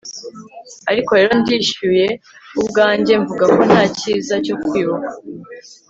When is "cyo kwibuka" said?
4.45-5.11